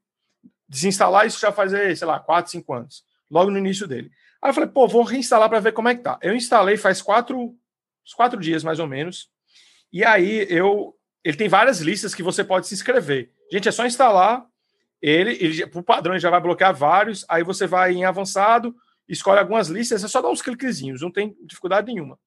[0.68, 4.11] desinstalar isso já faz, sei lá, 4, 5 anos, logo no início dele.
[4.44, 6.18] Aí eu falei, pô, vou reinstalar para ver como é que tá.
[6.20, 7.57] Eu instalei faz quatro,
[8.14, 9.30] quatro dias mais ou menos,
[9.90, 13.30] e aí eu, ele tem várias listas que você pode se inscrever.
[13.50, 14.46] Gente, é só instalar
[15.00, 18.76] ele, ele por padrão, ele já vai bloquear vários, aí você vai em avançado,
[19.09, 22.18] escolhe algumas listas, é só dar uns cliquezinhos, não tem dificuldade nenhuma.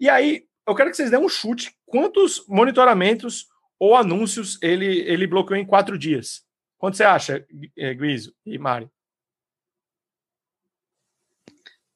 [0.00, 3.46] E aí, eu quero que vocês dêem um chute, quantos monitoramentos
[3.78, 6.42] ou anúncios ele, ele bloqueou em quatro dias?
[6.78, 8.90] Quanto você acha, eh, Guizo e Mari?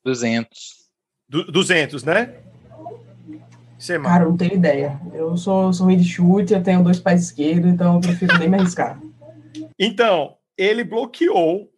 [0.04, 0.82] 200.
[1.28, 2.34] Du 200, né?
[3.78, 5.00] Você, Cara, eu não tenho ideia.
[5.12, 8.48] Eu sou, sou ruim de chute, eu tenho dois pés esquerdos, então eu prefiro nem
[8.48, 9.00] me arriscar.
[9.78, 11.68] Então, ele bloqueou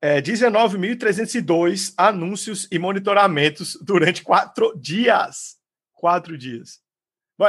[0.00, 5.56] é, 19.302 anúncios e monitoramentos durante quatro dias.
[5.92, 6.80] Quatro dias.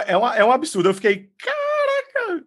[0.05, 0.89] É, uma, é um absurdo.
[0.89, 2.45] Eu fiquei, caraca,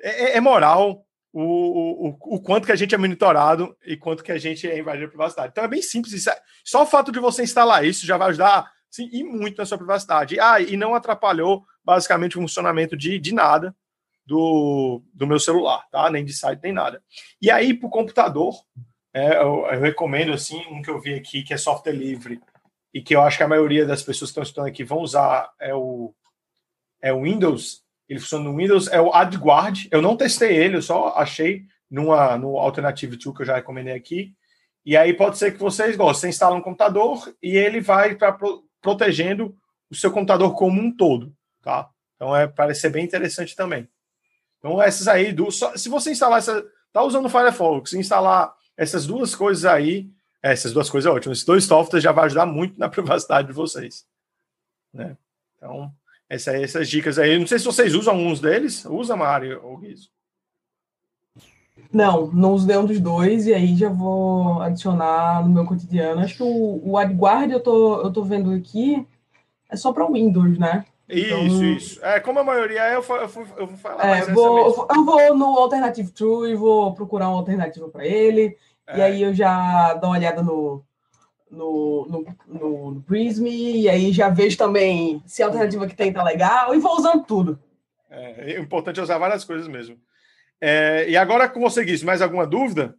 [0.00, 1.03] é, é, é moral
[1.36, 4.78] o, o, o, quanto que a gente é monitorado e quanto que a gente é
[4.78, 5.48] invadido a privacidade.
[5.50, 6.24] Então é bem simples.
[6.28, 9.66] É, só o fato de você instalar isso já vai ajudar sim, e muito na
[9.66, 10.38] sua privacidade.
[10.38, 13.74] Ah, e não atrapalhou basicamente o funcionamento de, de nada
[14.24, 16.08] do, do meu celular, tá?
[16.08, 17.02] Nem de site, nem nada.
[17.42, 18.54] E aí, para o computador,
[19.12, 22.40] é, eu, eu, recomendo assim um que eu vi aqui que é software livre
[22.92, 25.52] e que eu acho que a maioria das pessoas que estão estudando aqui vão usar
[25.60, 26.14] é o
[27.02, 27.83] é o Windows.
[28.08, 29.88] Ele funciona no Windows, é o AdGuard.
[29.90, 33.94] Eu não testei ele, eu só achei numa no Alternative Tool que eu já recomendei
[33.94, 34.34] aqui.
[34.84, 36.22] E aí pode ser que vocês gostem.
[36.22, 39.56] Você instala um computador e ele vai para pro, protegendo
[39.90, 41.88] o seu computador como um todo, tá?
[42.16, 43.88] Então é parece bem interessante também.
[44.58, 49.06] Então essas aí do só, se você instalar essa tá usando o Firefox, instalar essas
[49.06, 50.10] duas coisas aí,
[50.42, 51.32] essas duas coisas é ótimo.
[51.32, 54.06] Esses dois softwares já vai ajudar muito na privacidade de vocês,
[54.92, 55.16] né?
[55.56, 55.92] Então
[56.34, 57.38] essa, essas dicas aí.
[57.38, 58.84] Não sei se vocês usam alguns deles.
[58.84, 60.08] Usa, Mário ou Guizo?
[61.92, 66.20] Não, não uso nenhum dos dois, e aí já vou adicionar no meu cotidiano.
[66.20, 69.06] Acho que o, o AdGuard eu tô, eu tô vendo aqui,
[69.70, 70.84] é só para Windows, né?
[71.08, 72.04] Então, isso, isso.
[72.04, 75.58] É, como a maioria é, eu, eu, eu vou falar é, vou, Eu vou no
[75.58, 78.56] Alternative True e vou procurar uma alternativa para ele,
[78.88, 78.98] é.
[78.98, 80.82] e aí eu já dou uma olhada no,
[81.54, 86.12] no, no, no, no Prism, e aí já vejo também se a alternativa que tem
[86.12, 87.58] tá legal, e vou usando tudo.
[88.10, 89.96] É, é importante usar várias coisas mesmo.
[90.60, 92.94] É, e agora com você, Gui, mais alguma dúvida?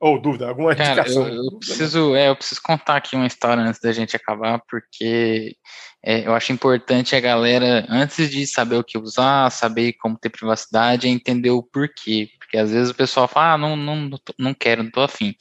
[0.00, 1.26] Ou dúvida, alguma Cara, indicação?
[1.26, 5.56] Eu, eu preciso, é, eu preciso contar aqui uma história antes da gente acabar, porque
[6.04, 10.30] é, eu acho importante a galera, antes de saber o que usar, saber como ter
[10.30, 12.28] privacidade, é entender o porquê.
[12.48, 15.34] Porque às vezes o pessoal fala, ah, não, não, não quero, não tô afim.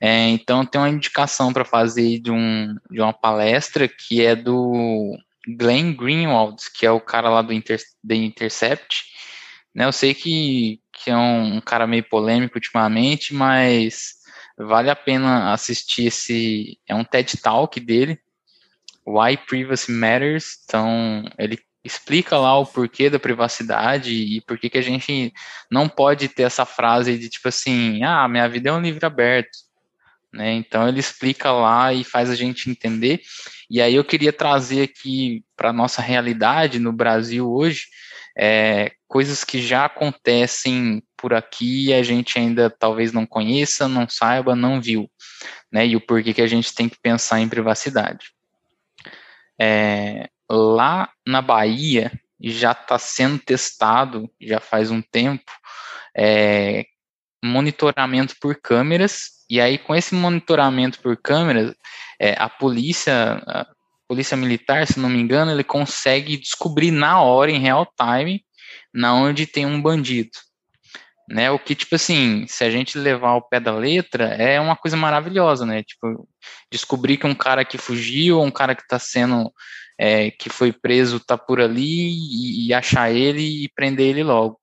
[0.00, 5.18] É, então tem uma indicação para fazer de, um, de uma palestra que é do
[5.48, 9.04] Glenn Greenwald, que é o cara lá do Inter, The Intercept.
[9.74, 14.14] Né, eu sei que que é um, um cara meio polêmico ultimamente, mas
[14.56, 16.78] vale a pena assistir esse.
[16.86, 18.20] É um TED Talk dele,
[19.04, 20.58] Why Privacy Matters.
[20.64, 25.32] Então, ele explica lá o porquê da privacidade e por que a gente
[25.70, 29.58] não pode ter essa frase de tipo assim, ah, minha vida é um livro aberto.
[30.32, 30.52] Né?
[30.54, 33.20] Então ele explica lá e faz a gente entender.
[33.70, 37.86] E aí eu queria trazer aqui para nossa realidade no Brasil hoje,
[38.36, 44.08] é, coisas que já acontecem por aqui e a gente ainda talvez não conheça, não
[44.08, 45.08] saiba, não viu,
[45.70, 45.86] né?
[45.86, 48.32] E o porquê que a gente tem que pensar em privacidade.
[49.58, 55.50] É, lá na Bahia já está sendo testado, já faz um tempo,
[56.16, 56.84] é,
[57.42, 61.74] monitoramento por câmeras, e aí com esse monitoramento por câmeras,
[62.20, 63.66] é, a polícia, a
[64.08, 68.44] polícia militar, se não me engano, ele consegue descobrir na hora, em real time,
[68.92, 70.30] na onde tem um bandido.
[71.26, 74.76] Né, o que, tipo assim, se a gente levar ao pé da letra, é uma
[74.76, 75.82] coisa maravilhosa, né?
[75.82, 76.28] Tipo,
[76.70, 79.50] descobrir que um cara que fugiu, um cara que está sendo,
[79.98, 84.58] é, que foi preso, tá por ali, e, e, achar ele e prender ele logo.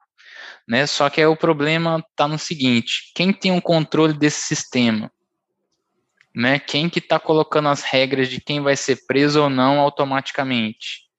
[0.67, 0.85] Né?
[0.85, 5.11] Só que aí o problema tá no seguinte, quem tem o um controle desse sistema?
[6.33, 6.59] Né?
[6.59, 11.11] Quem que está colocando as regras de quem vai ser preso ou não automaticamente?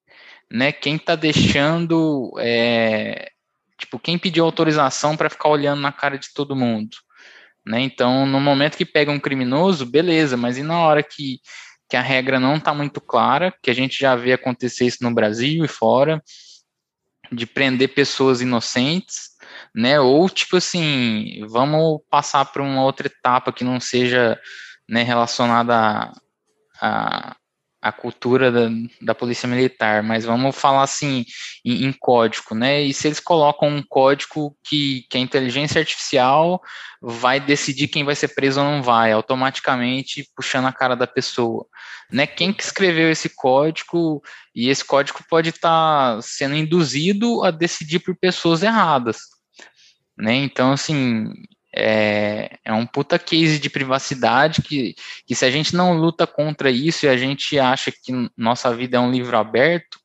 [0.52, 3.30] né, quem está deixando, é,
[3.78, 6.94] tipo, quem pediu autorização para ficar olhando na cara de todo mundo,
[7.64, 7.80] né?
[7.80, 11.40] Então, no momento que pega um criminoso, beleza, mas e na hora que,
[11.92, 15.12] que a regra não está muito clara, que a gente já vê acontecer isso no
[15.12, 16.22] Brasil e fora,
[17.30, 19.32] de prender pessoas inocentes,
[19.74, 20.00] né?
[20.00, 24.40] Ou tipo assim, vamos passar para uma outra etapa que não seja
[24.88, 26.12] né, relacionada a,
[26.80, 27.36] a
[27.82, 28.68] a cultura da,
[29.00, 31.26] da polícia militar, mas vamos falar assim
[31.64, 32.80] em, em, código, né?
[32.80, 36.62] E se eles colocam um código que, que a inteligência artificial
[37.00, 41.66] vai decidir quem vai ser preso ou não vai, automaticamente puxando a cara da pessoa,
[42.08, 42.24] né?
[42.24, 44.22] Quem que escreveu esse código
[44.54, 49.18] e esse código pode estar tá sendo induzido a decidir por pessoas erradas,
[50.16, 50.34] né?
[50.36, 51.32] Então assim
[51.74, 54.94] é, é um puta case de privacidade que,
[55.26, 58.98] que se a gente não luta contra isso e a gente acha que nossa vida
[58.98, 59.98] é um livro aberto,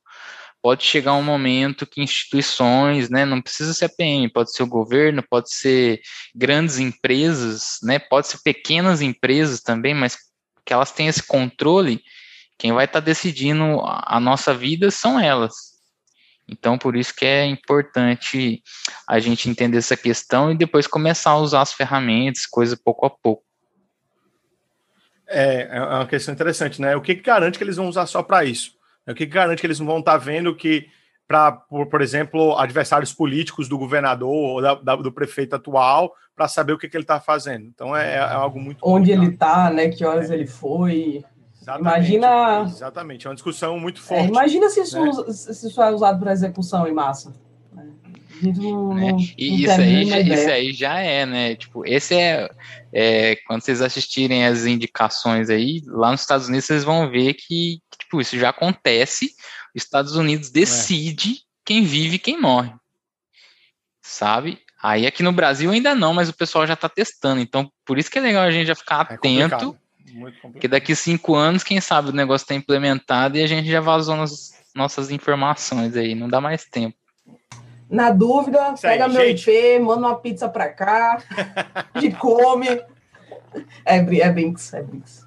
[0.62, 4.68] pode chegar um momento que instituições, né, não precisa ser a PM, pode ser o
[4.68, 6.00] governo, pode ser
[6.34, 10.16] grandes empresas, né, pode ser pequenas empresas também, mas
[10.64, 12.02] que elas têm esse controle,
[12.58, 15.77] quem vai estar tá decidindo a nossa vida são elas.
[16.48, 18.62] Então, por isso que é importante
[19.06, 23.10] a gente entender essa questão e depois começar a usar as ferramentas, coisa pouco a
[23.10, 23.44] pouco.
[25.28, 26.96] É, é uma questão interessante, né?
[26.96, 28.72] O que, garante que eles vão usar só para isso?
[29.06, 30.88] O que, garante que eles não vão estar tá vendo que,
[31.26, 36.48] para, por, por, exemplo, adversários políticos do governador ou da, da, do prefeito atual, para
[36.48, 37.66] saber o que, que ele está fazendo?
[37.66, 38.78] Então, é, é, algo muito.
[38.82, 39.22] Onde complicado.
[39.22, 39.88] ele está, né?
[39.90, 40.34] Que horas é.
[40.34, 41.22] ele foi.
[41.68, 42.62] Exatamente, imagina.
[42.62, 44.24] Exatamente, é uma discussão muito é, forte.
[44.24, 45.32] É, imagina se isso, né?
[45.32, 47.34] se isso é usado para execução em massa.
[48.40, 49.10] Não, né?
[49.12, 51.56] não, e isso, aí, já, isso aí já é, né?
[51.56, 52.48] Tipo, esse é,
[52.92, 57.80] é, Quando vocês assistirem as indicações aí, lá nos Estados Unidos, vocês vão ver que,
[57.98, 59.34] tipo, isso já acontece.
[59.74, 61.36] Os Estados Unidos decide é.
[61.64, 62.72] quem vive e quem morre.
[64.00, 64.60] Sabe?
[64.80, 67.40] Aí aqui no Brasil ainda não, mas o pessoal já está testando.
[67.40, 69.76] Então, por isso que é legal a gente já ficar é atento.
[70.16, 73.80] É porque daqui cinco anos, quem sabe o negócio está implementado e a gente já
[73.80, 76.14] vazou nas nossas informações aí.
[76.14, 76.96] Não dá mais tempo.
[77.90, 79.50] Na dúvida, Isso pega aí, meu gente.
[79.50, 81.22] IP, manda uma pizza para cá,
[82.02, 82.68] e come.
[83.84, 85.26] É, é Brinks, é Brinks.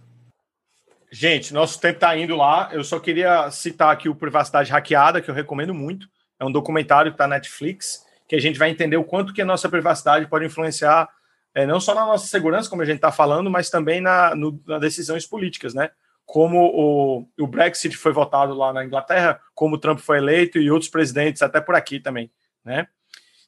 [1.12, 2.70] Gente, nosso tempo está indo lá.
[2.72, 6.08] Eu só queria citar aqui o Privacidade Hackeada, que eu recomendo muito.
[6.40, 9.42] É um documentário que está na Netflix que a gente vai entender o quanto que
[9.42, 11.10] a nossa privacidade pode influenciar
[11.54, 14.62] é, não só na nossa segurança, como a gente está falando, mas também na, no,
[14.66, 15.89] na decisões políticas, né?
[16.26, 20.72] Como o, o Brexit foi votado lá na Inglaterra, como o Trump foi eleito e
[20.72, 22.32] outros presidentes até por aqui também,
[22.64, 22.88] né?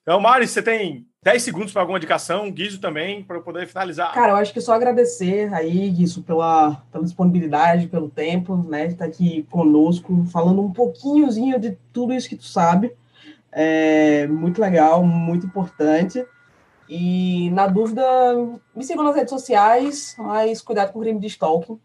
[0.02, 4.14] Então, Mari, você tem 10 segundos para alguma indicação, Guizo também, para eu poder finalizar.
[4.14, 8.94] Cara, eu acho que só agradecer aí, Guizo, pela, pela disponibilidade, pelo tempo, né, de
[8.94, 12.94] estar aqui conosco, falando um pouquinhozinho de tudo isso que tu sabe.
[13.50, 16.26] É muito legal, muito importante.
[16.88, 18.04] E, na dúvida,
[18.76, 21.80] me sigam nas redes sociais, mas cuidado com o crime de stalking,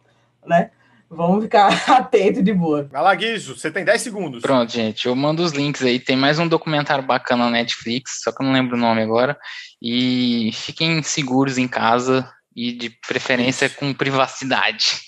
[0.47, 0.71] né?
[1.11, 2.87] Vamos ficar atento de boa.
[2.91, 4.43] Vai lá, Guizo, você tem 10 segundos.
[4.43, 5.99] Pronto, gente, eu mando os links aí.
[5.99, 9.39] Tem mais um documentário bacana na Netflix, só que eu não lembro o nome agora.
[9.81, 15.01] E fiquem seguros em casa e de preferência com privacidade.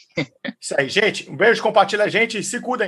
[0.60, 1.30] Isso aí, gente.
[1.30, 2.78] Um beijo, compartilha a gente e se cuidem.